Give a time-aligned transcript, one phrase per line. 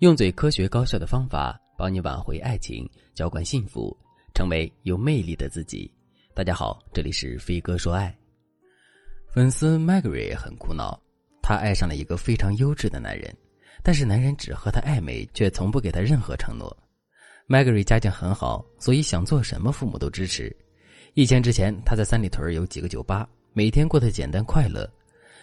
[0.00, 3.94] 用最科学高效的方法帮你挽回爱情，浇灌幸福，
[4.34, 5.92] 成为有魅力的自己。
[6.34, 8.16] 大家好，这里是飞哥说爱。
[9.28, 10.98] 粉丝 Maggie 很苦恼，
[11.42, 13.30] 她爱上了一个非常优质的男人，
[13.82, 16.74] 但是男人只和她暧昧，却从不给她任何承诺。
[17.46, 20.50] Maggie 家境很好，所以想做什么父母都支持。
[21.12, 24.90] 疫情之前，她在三里屯有几个酒吧，每天过得简单快乐。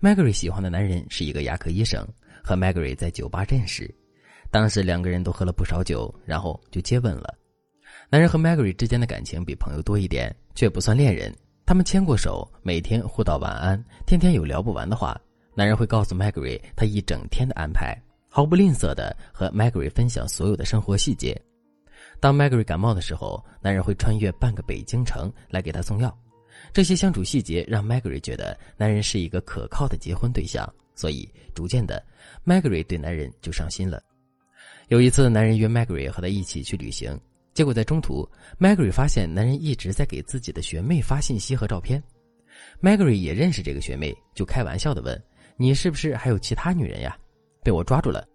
[0.00, 2.04] Maggie 喜欢的男人是一个牙科医生，
[2.42, 3.88] 和 Maggie 在酒吧认识。
[4.50, 7.34] 当时两个人都喝了不少酒，然后就接吻了。
[8.08, 11.32] 男人和 Maggie 之间的感情比朋友多一点，却不算恋人。
[11.64, 15.18] 他们牵过手，每天互道晚安，天天有聊不完的话。
[15.54, 17.96] 男人会告诉 Maggie 他一整天的安排，
[18.28, 21.40] 毫不吝啬的和 Maggie 分享所有的生活细节。
[22.18, 26.16] 当 Maggie 感冒的时候，男人会穿越半个北京城来给她送药。
[26.72, 32.02] 这些相处细节让 Maggie 觉得男人是一个可靠的结婚对象，所以逐渐的
[32.44, 34.02] ，Maggie 对男人就上心了。
[34.90, 37.16] 有一次，男人约 Maggie 和他一起去旅行，
[37.54, 42.02] 结果在中途，Maggie 发现男人一直在给自己的学妹发信息和照片。
[42.82, 45.22] Maggie 也认识这个学妹，就开玩笑的问
[45.56, 47.16] ：“你是不是还有其他女人呀？”
[47.62, 48.26] 被我抓住了。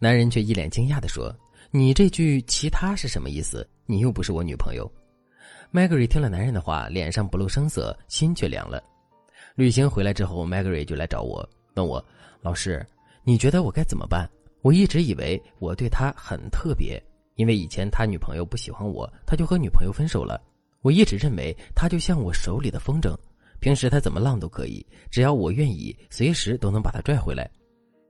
[0.00, 1.32] 男人却一脸惊讶的说
[1.70, 3.64] ：“你这句‘其他’是什么意思？
[3.86, 4.90] 你又不是我女朋友。
[5.72, 8.82] ”Maggie 听了男人的话，脸上不露声色，心却凉了。
[9.54, 12.04] 旅行回来之后，Maggie 就来找我，问我
[12.42, 12.84] ：“老师，
[13.22, 14.28] 你觉得我该怎么办？”
[14.62, 17.02] 我一直以为我对他很特别，
[17.36, 20.40] 因为以前他女朋友不喜欢我，他就和女朋友分手了。
[20.82, 23.16] 我一直认为他就像我手里的风筝，
[23.58, 27.50] 平时他怎么浪都可以，只要我愿意，随时都能把他拽回来。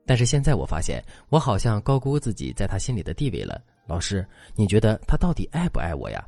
[0.07, 3.63] 但是现在我发现，我好像高估自己在他心里的地位了。
[3.87, 6.25] 老师，你觉得他到底爱不爱我呀？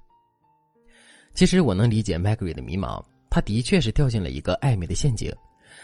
[1.35, 5.33] 其实我能理解 Maggie 的迷茫，他的确是掉进了一个暧昧的陷阱。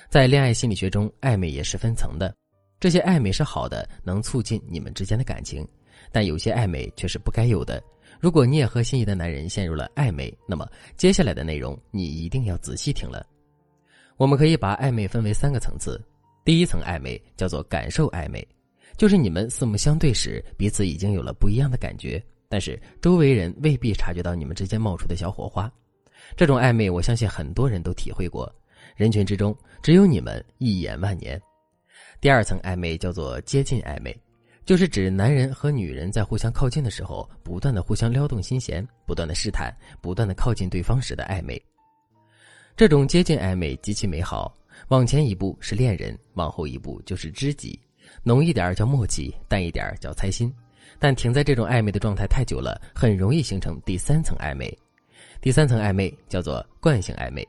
[0.08, 2.34] 在恋爱心理学中，暧昧也是分层的。
[2.80, 5.66] 这些暧昧是好的，能促进你们之间的感情，
[6.12, 7.82] 但有些暧昧却是不该有的。
[8.20, 13.26] 如果你也和心仪的男人陷入了暧昧，那么接下来的内容你一定要仔细听了。
[14.16, 16.00] 我们可以把暧昧分为三个层次，
[16.44, 18.46] 第一层暧昧叫做感受暧昧，
[18.96, 25.70] 就是你们四目相对时，彼此已经有了不一样的感觉，但是周围人未必察觉到你们之间冒出的小火花。
[26.36, 28.52] 这种暧昧，我相信很多人都体会过，
[28.96, 31.40] 人群之中只有你们一眼万年。
[32.20, 34.16] 第二层暧昧叫做接近暧昧，
[34.64, 41.60] 就是指男人和女人在互相靠近的时候，不断的互相撩动心弦，不断的试探，不断的靠近对方时的暧昧。
[42.76, 44.52] 这种接近暧昧极其美好，
[44.88, 47.78] 往前一步是恋人，往后一步就是知己，
[48.24, 50.52] 浓一点叫默契，淡一点叫猜心。
[50.98, 54.76] 但停在这种暧昧的状态太久了，很容易形成第三层暧昧。
[55.40, 57.46] 第三层暧昧叫做惯性暧昧。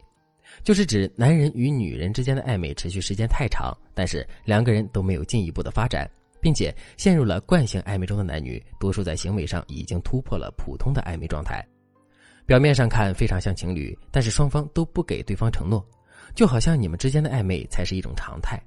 [0.63, 6.09] 就是指男人与女人之间的暧昧持续时间太长，但是两个人都没有进一步的发展，
[6.41, 11.65] 并且陷入了惯性暧昧中的男女，多数在行为上已经突破了普通的暧昧状态。
[12.45, 15.85] 表面上看非常像情侣，但是双方都不给对方承诺，
[16.33, 18.59] 就好像你们之间的暧昧才是一种常态。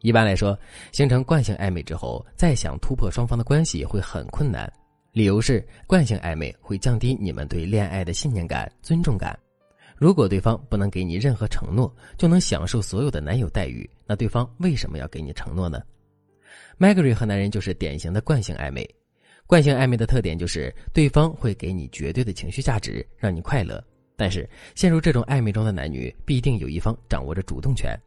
[0.00, 0.58] 一般来说，
[0.92, 4.72] 形成惯性暧昧之后，再想突破双方的关系会很困难。
[5.12, 9.36] 理由是惯性暧昧会降低你们对恋爱的信念感、尊重感。
[9.98, 15.82] 如果对方不能给你任何承诺，就能享受所有的男友待遇，那对方为什么要给你承诺呢
[16.78, 18.88] ？Maggie 和男人就是典型的惯性暧昧。
[19.44, 23.82] 惯性暧昧的特点就是对方会给你绝对的情绪价值，让你快乐。
[24.14, 27.98] 但是陷入这种暧昧中的男女，必定有一方掌握着主动权，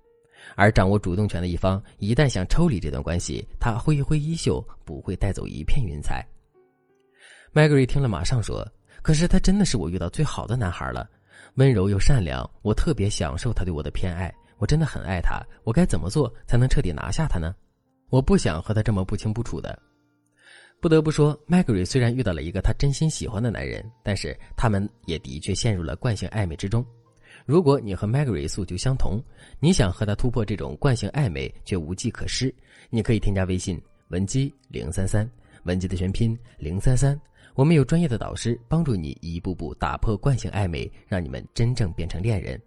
[0.56, 6.26] 而掌握主动权的一方一旦想抽离这段关系，他挥一挥衣袖，不会带走一片云彩。
[7.54, 8.66] Maggie 听了，马上说
[9.04, 11.10] ：“可是他真的是我遇到最好的男孩了。”
[11.56, 15.42] 温柔又善良，我特别享受他对我的偏爱，我真的很爱他。
[15.64, 17.54] 我该怎么做才能彻底拿下他呢？
[18.10, 19.78] 我不想和他这么不清不楚的。
[20.80, 26.84] 不得不说，Maggie 虽然遇到了一个他真心喜欢的男人，但是他们也的确陷入了惯性暧昧之中。
[27.46, 29.22] 如果你和 Maggie 诉求相同，
[29.60, 32.54] 你想和他突破这种惯性暧昧却无计可施，
[32.90, 35.30] 你可以添加微信文姬零三三，
[35.64, 37.20] 文姬的全拼零三三。
[37.54, 42.60] 我们有专业的导师帮助你一步步打破惯性暧昧，让你们真正变成恋人。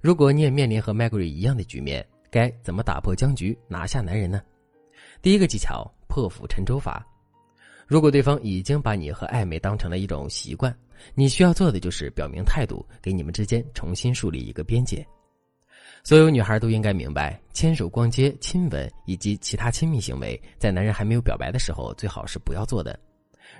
[0.00, 4.42] 如果你也面临和 Maggie 一样的局面，该怎么打破僵局，拿下男人呢？
[5.22, 7.06] 第一个技巧：破釜沉舟法。
[7.86, 10.74] 如果对方已经把你和暧昧当成了一种习惯，
[11.14, 15.06] 你需要做的就是表明态度，给你们之间重新树立一个边界。
[16.02, 22.98] 所有女孩都应该明白，牵手、逛街、亲吻以及其他亲密行为，在男人还没有表白的时候，最好是不要做的。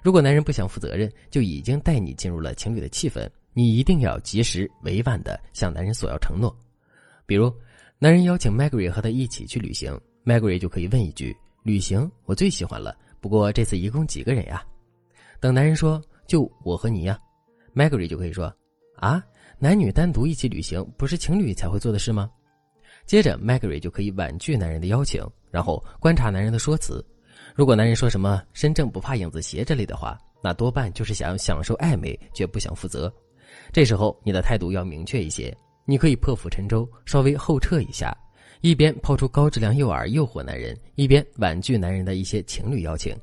[0.02, 6.54] 如果男人不想负责任，就已经带你进入了情侣的气氛，你一定要及时委婉的向男人索要承诺。
[7.26, 7.52] 比如，
[7.98, 14.62] 男人邀请 Maggie 和他一起去旅行，Maggie 就可以问一句：“旅行我最喜欢了，不过这次一共几个人呀？
[15.40, 17.18] 等男人说就我和你呀
[17.74, 18.52] ，Maggie 就可以说
[18.96, 19.24] 啊，
[19.58, 22.30] 男女单独一起旅行不是情侣才会做的事吗？
[23.06, 27.04] 接着 Maggie 就可以婉拒男人的邀请，然后观察男人的说辞。
[27.54, 33.12] 如果男人说什么“身正不怕影子斜”之类的话，那多半就是想享受暧昧，却不想负责。
[33.72, 38.12] 这时候你的态度要明确一些，你可以破釜沉舟，稍微后撤一下，
[38.60, 43.16] 一边抛出高质量诱饵诱惑男人，一边婉拒男人的一些情侣邀请，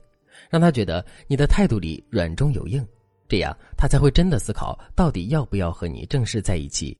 [0.49, 2.87] 让他觉得你的态度里软中有硬，
[3.27, 6.97] 这样他才会真的思考到底要不要和你正式在一起。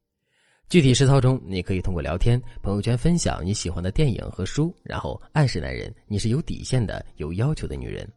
[0.71, 8.09] 具体实操中，你可以通过聊天、朋友圈分享你喜欢的电影和书，然后暗示男人你是有底线的、有要求的女人。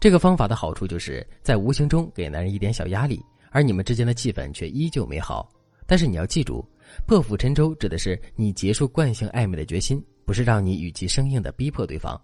[0.00, 5.46] 这个方法的好处就是在无形中给男人一点小压力，而你们之间的气氛却依旧美好。
[5.86, 6.66] 但是你要记住，
[7.06, 12.18] 破釜沉舟指的是你结束惯性暧昧的决心，不是让你语气生硬的逼迫对方。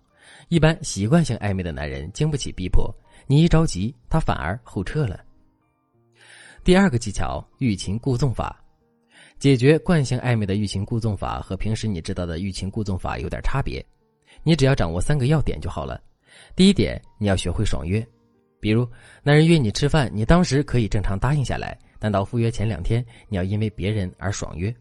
[0.49, 2.91] 一般习惯性暧昧的男人经不起逼迫，
[3.27, 5.23] 你一着急，他反而后撤了。
[6.65, 8.60] 第二个技巧：欲擒故纵法。
[9.41, 13.83] 解决惯性暧昧的欲擒故纵法和平时你知道的欲擒故纵法有点差别，
[14.43, 15.99] 你只要掌握三个要点就好了。
[16.55, 18.07] 第一点，你要学会爽约，
[18.61, 18.87] 比如
[19.23, 24.73] 男人约你吃饭，你当时可以正常答应下来，但到赴约前两天，你要因为别人而爽约。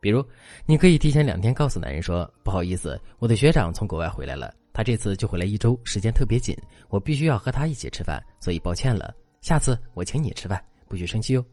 [0.00, 0.24] 比如，
[0.64, 6.56] 你可以提前两天告诉男人说：“不好意思，我的学长从国外回来了，他这次就回来一周，时间特别紧，
[6.88, 11.44] 我必须要和他一起吃饭，所以抱歉了，下次我请你吃饭，不许生气哦。”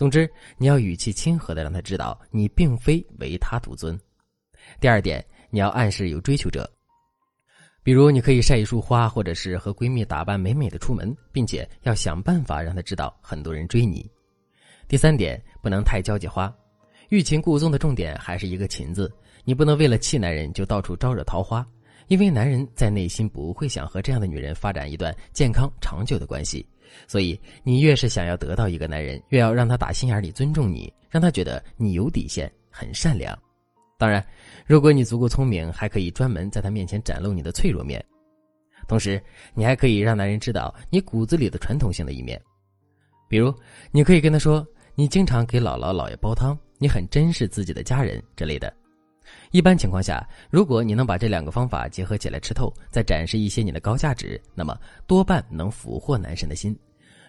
[0.00, 0.26] 总之，
[0.56, 4.00] 你要语气亲和的让他知道你并非唯他独尊。
[4.80, 6.66] 第二点，你要暗示有追求者，
[7.82, 14.10] 比如你可以晒一束花，或者是和闺蜜打扮美美的出门，并且要想办法让他知道很多人追你。
[14.88, 16.50] 第三点，不能太交际花，
[17.10, 19.12] 欲擒故纵的重点还是一个“擒”字，
[19.44, 21.62] 你不能为了气男人就到处招惹桃花，
[22.10, 26.66] 因为男人在内心不会想和这样的女人发展一段健康长久的关系。
[27.06, 33.38] 所以，你越是想要得到一个男人，越要让他打心眼里尊重你，让他觉得你有底线、很善良。
[33.96, 34.26] 当然，
[34.66, 38.04] 如果你足够聪明，还可以专门在他面前展露你的脆弱面。
[38.88, 39.22] 同时，
[39.54, 42.42] 你还可以让男人知道你骨子里的传统性的一面。
[43.28, 43.54] 比如，
[43.92, 44.66] 你可以跟他说
[44.96, 48.74] ：“你经常给姥姥姥爷煲汤，你很珍视自己的家人之类的。”
[49.50, 56.76] 一般情况下，如果你能把这两个方法结合起来吃透，再展示一些你的高价值，那么多半能俘获男神的心。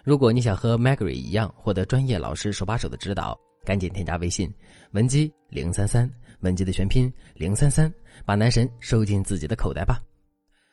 [0.04, 4.52] 如果你想和 Maggie 一样获得专业老师手把手的指导，赶紧添加微信
[4.90, 6.10] 文姬零三三，
[6.40, 7.92] 文姬的全拼零三三，
[8.24, 10.00] 把男神收进自己的口袋吧。